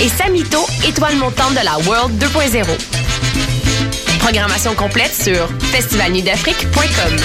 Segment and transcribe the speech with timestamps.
[0.00, 2.64] et Samito, étoile montante de la World 2.0.
[4.18, 7.16] Programmation complète sur festivalnudafrique.com.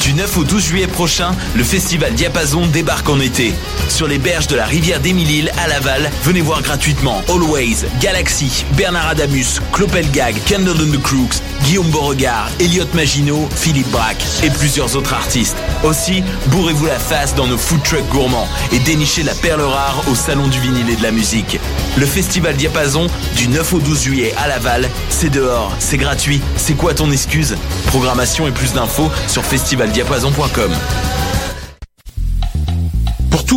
[0.00, 3.52] Du 9 au 12 juillet prochain, le festival Diapason débarque en été.
[3.90, 9.08] Sur les berges de la rivière d'Émile à Laval, venez voir gratuitement Always, Galaxy, Bernard
[9.08, 15.14] Adamus, Clopelgag, Candle and the Crooks, Guillaume Beauregard, Elliot Maginot, Philippe Braque et plusieurs autres
[15.14, 15.56] artistes.
[15.84, 20.14] Aussi, bourrez-vous la face dans nos food trucks gourmands et dénichez la perle rare au
[20.14, 21.58] Salon du vinyle et de la musique.
[21.96, 26.40] Le festival Diapason, du 9 au 12 juillet à Laval, c'est dehors, c'est gratuit.
[26.56, 27.56] C'est quoi ton excuse?
[27.86, 30.72] Programmation et plus d'infos sur festivaldiapason.com.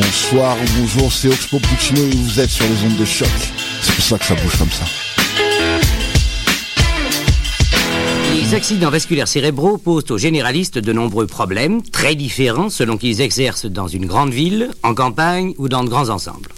[0.00, 3.26] Bonsoir ou bonjour, c'est Oxpo Puccino et vous êtes sur les ondes de choc.
[3.82, 4.84] C'est pour ça que ça bouge comme ça.
[8.32, 13.66] Les accidents vasculaires cérébraux posent aux généralistes de nombreux problèmes, très différents selon qu'ils exercent
[13.66, 16.52] dans une grande ville, en campagne ou dans de grands ensembles.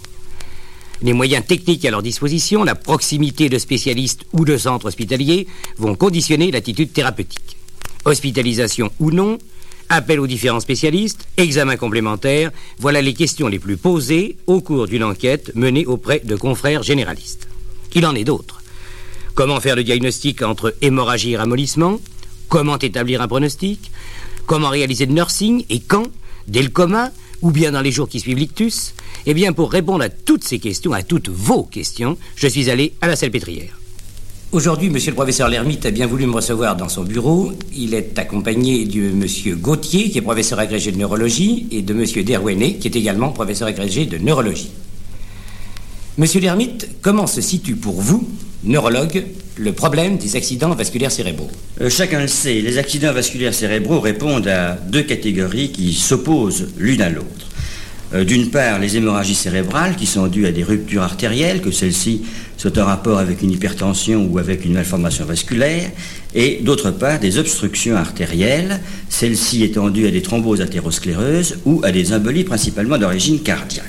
[1.01, 5.47] Les moyens techniques à leur disposition, la proximité de spécialistes ou de centres hospitaliers
[5.79, 7.57] vont conditionner l'attitude thérapeutique.
[8.05, 9.39] Hospitalisation ou non,
[9.91, 15.05] appel aux différents spécialistes, examen complémentaire, voilà les questions les plus posées au cours d'une
[15.05, 17.49] enquête menée auprès de confrères généralistes.
[17.95, 18.63] Il en est d'autres.
[19.35, 22.01] Comment faire le diagnostic entre hémorragie et ramollissement?
[22.49, 23.91] Comment établir un pronostic?
[24.47, 26.07] Comment réaliser le nursing et quand?
[26.47, 27.11] Dès le coma
[27.43, 28.95] ou bien dans les jours qui suivent l'ictus?
[29.27, 32.95] Eh bien, pour répondre à toutes ces questions, à toutes vos questions, je suis allé
[33.01, 33.80] à la Salpêtrière.
[34.53, 37.53] Aujourd'hui, monsieur le professeur Lermite a bien voulu me recevoir dans son bureau.
[37.73, 42.25] Il est accompagné de monsieur Gauthier, qui est professeur agrégé de neurologie, et de monsieur
[42.25, 44.73] Derwenet, qui est également professeur agrégé de neurologie.
[46.19, 48.29] Monsieur Lermite, comment se situe pour vous,
[48.65, 49.25] neurologue,
[49.57, 51.51] le problème des accidents vasculaires cérébraux?
[51.81, 57.03] Euh, chacun le sait, les accidents vasculaires cérébraux répondent à deux catégories qui s'opposent l'une
[57.03, 57.50] à l'autre.
[58.13, 62.23] Euh, D'une part, les hémorragies cérébrales qui sont dues à des ruptures artérielles, que celles-ci
[62.57, 65.91] soient en rapport avec une hypertension ou avec une malformation vasculaire,
[66.35, 71.93] et d'autre part, des obstructions artérielles, celles-ci étant dues à des thromboses athéroscléreuses ou à
[71.93, 73.87] des embolies principalement d'origine cardiaque.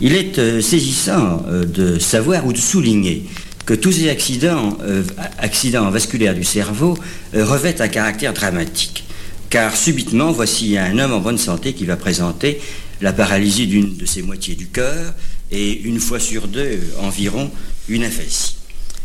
[0.00, 3.26] Il est euh, saisissant euh, de savoir ou de souligner
[3.66, 6.98] que tous ces accidents, vasculaires du cerveau
[7.32, 9.04] revêtent un caractère dramatique.
[9.50, 12.60] Car subitement, voici un homme en bonne santé qui va présenter
[13.00, 15.12] la paralysie d'une de ses moitiés du cœur
[15.50, 17.50] et une fois sur deux environ
[17.88, 18.54] une aphasie.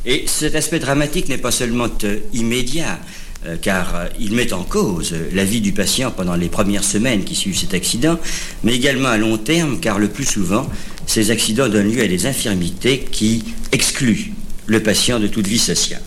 [0.06, 3.00] Et cet aspect dramatique n'est pas seulement euh, immédiat,
[3.48, 7.24] euh, car euh, il met en cause la vie du patient pendant les premières semaines
[7.24, 8.20] qui suivent cet accident,
[8.64, 10.70] mais également à long terme, car le plus souvent,
[11.08, 14.34] ces accidents donnent lieu à des infirmités qui excluent
[14.68, 16.04] le patient de toute vie sociale.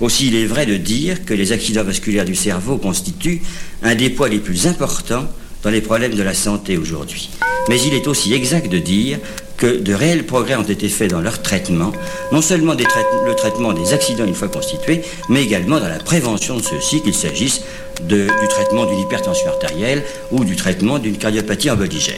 [0.00, 3.42] Aussi, il est vrai de dire que les accidents vasculaires du cerveau constituent
[3.82, 5.26] un des poids les plus importants
[5.62, 7.30] dans les problèmes de la santé aujourd'hui.
[7.68, 9.18] Mais il est aussi exact de dire
[9.56, 11.92] que de réels progrès ont été faits dans leur traitement,
[12.32, 16.62] non seulement le traitement des accidents une fois constitués, mais également dans la prévention de
[16.62, 17.62] ceux-ci, qu'il s'agisse
[18.02, 22.16] du traitement d'une hypertension artérielle ou du traitement d'une cardiopathie emboligène.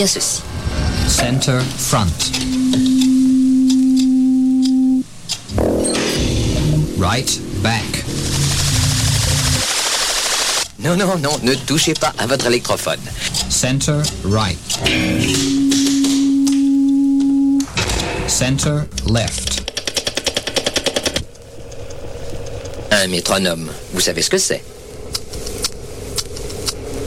[0.00, 0.40] Ceci.
[1.06, 2.08] Center front.
[6.96, 7.84] Right back.
[10.78, 12.98] Non, non, non, ne touchez pas à votre électrophone.
[13.50, 14.56] Center right.
[18.26, 19.70] Center left.
[22.90, 24.62] Un métronome, vous savez ce que c'est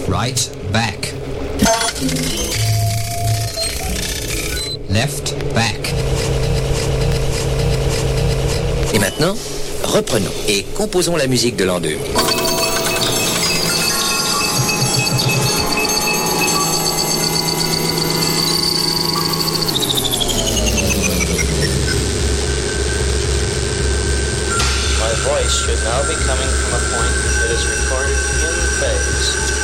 [0.08, 0.53] Right
[9.94, 11.89] reprenons et composons la musique de l'an 2.
[25.00, 29.62] My voice should now be coming from a point that is recorded in phase.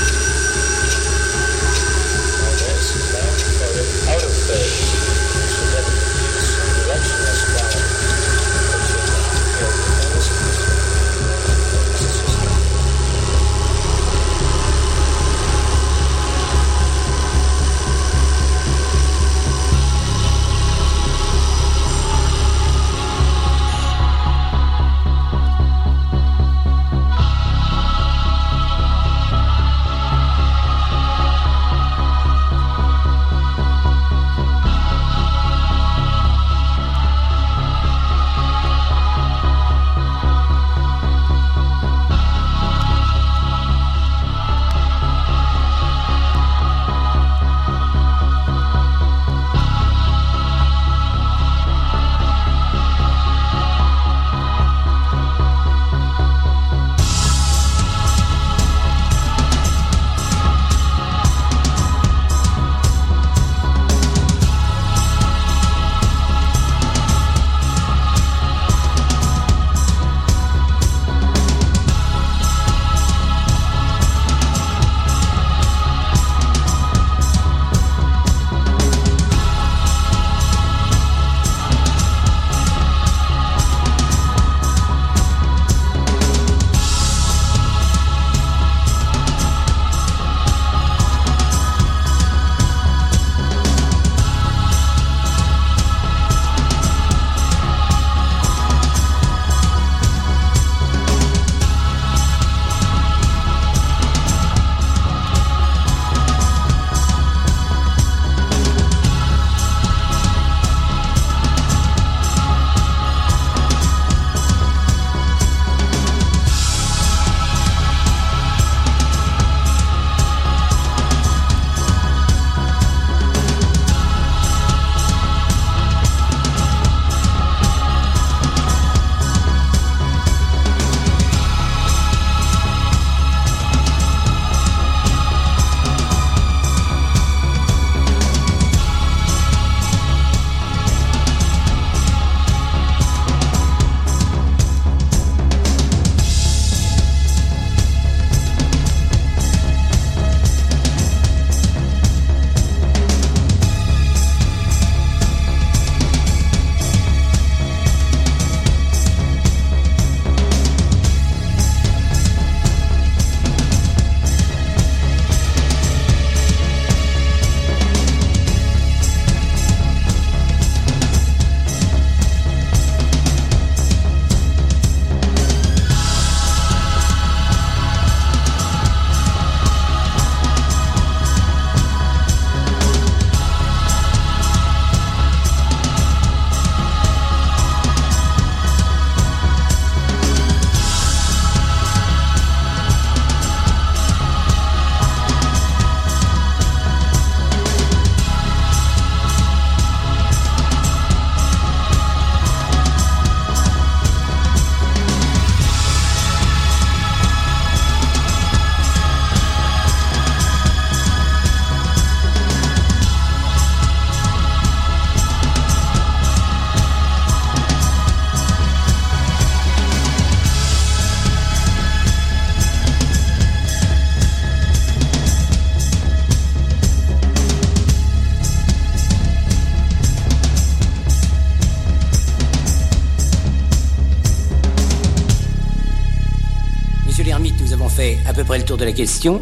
[238.39, 239.41] Peu près le tour de la question.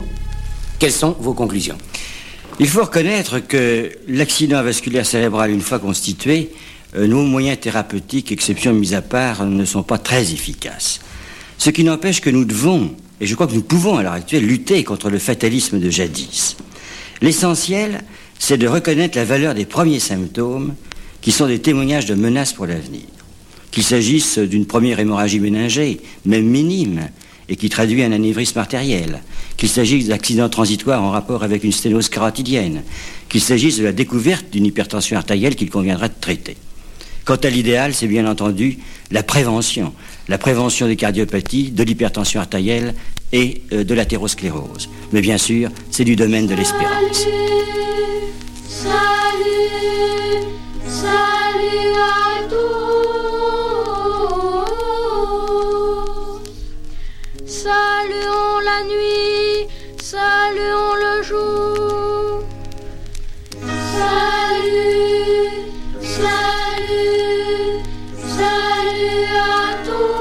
[0.79, 1.77] Quelles sont vos conclusions?
[2.59, 6.49] Il faut reconnaître que l'accident vasculaire cérébral, une fois constitué,
[6.95, 10.99] euh, nos moyens thérapeutiques, exception mise à part, ne sont pas très efficaces.
[11.59, 14.47] Ce qui n'empêche que nous devons, et je crois que nous pouvons à l'heure actuelle,
[14.47, 16.57] lutter contre le fatalisme de jadis.
[17.21, 18.01] L'essentiel,
[18.39, 20.73] c'est de reconnaître la valeur des premiers symptômes
[21.21, 23.05] qui sont des témoignages de menaces pour l'avenir.
[23.69, 27.09] Qu'il s'agisse d'une première hémorragie méningée, même minime,
[27.49, 29.21] et qui traduit un anévrisme artériel,
[29.55, 32.83] qu'il s'agisse d'accidents transitoires en rapport avec une sténose carotidienne,
[33.29, 36.57] qu'il s'agisse de la découverte d'une hypertension artérielle qu'il conviendra de traiter.
[37.27, 38.77] Quant à l'idéal, c'est bien entendu
[39.11, 39.93] la prévention,
[40.29, 42.93] la prévention des cardiopathies, de l'hypertension artérielle
[43.33, 44.89] et euh, de l'athérosclérose.
[45.11, 47.27] Mais bien sûr, c'est du domaine de l'espérance.
[48.69, 49.67] Salut,
[50.87, 53.26] salut à tous.
[57.67, 59.67] Saluons la nuit,
[60.01, 62.43] saluons le jour.
[63.97, 65.51] Salut,
[66.01, 67.81] salut,
[68.39, 70.13] salut à tous.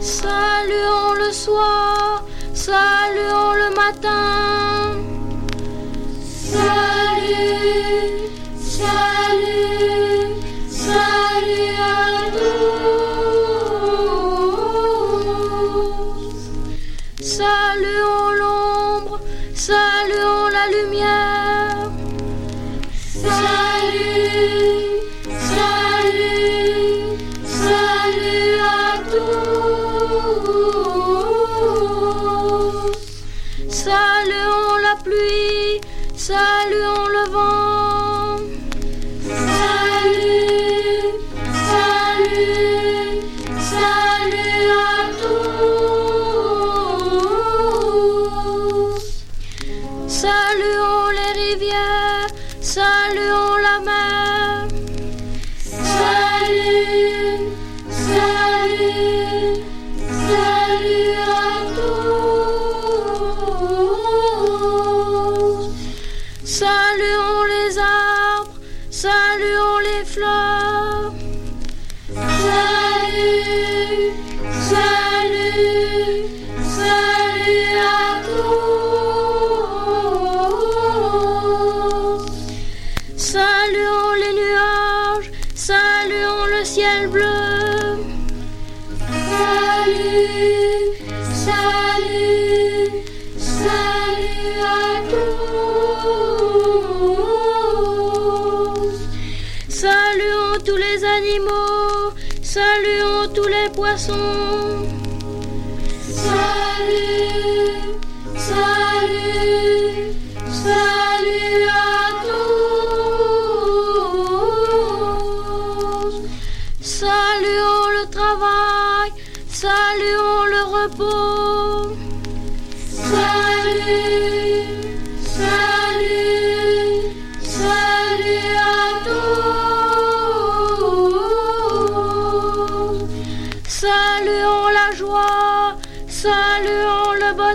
[0.00, 2.22] Saluons le soir,
[2.54, 4.43] saluons le matin.
[17.24, 19.18] Saluons l'ombre,
[19.54, 21.43] saluons la lumière.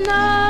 [0.06, 0.49] Saluons